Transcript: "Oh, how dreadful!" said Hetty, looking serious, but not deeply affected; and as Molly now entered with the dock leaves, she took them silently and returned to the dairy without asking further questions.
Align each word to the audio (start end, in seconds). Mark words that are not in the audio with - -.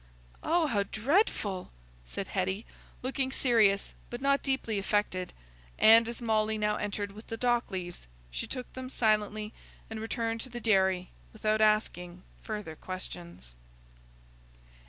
"Oh, 0.41 0.65
how 0.65 0.81
dreadful!" 0.81 1.69
said 2.05 2.29
Hetty, 2.29 2.65
looking 3.03 3.31
serious, 3.31 3.93
but 4.09 4.19
not 4.19 4.41
deeply 4.41 4.79
affected; 4.79 5.31
and 5.77 6.09
as 6.09 6.23
Molly 6.23 6.57
now 6.57 6.77
entered 6.77 7.11
with 7.11 7.27
the 7.27 7.37
dock 7.37 7.69
leaves, 7.69 8.07
she 8.31 8.47
took 8.47 8.73
them 8.73 8.89
silently 8.89 9.53
and 9.91 9.99
returned 9.99 10.41
to 10.41 10.49
the 10.49 10.59
dairy 10.59 11.11
without 11.33 11.61
asking 11.61 12.23
further 12.41 12.75
questions. 12.75 13.53